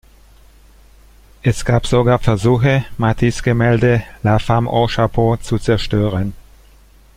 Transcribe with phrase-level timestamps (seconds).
[1.43, 6.33] Es gab sogar Versuche, Matisse' Gemälde "La femme au chapeau" zu zerstören.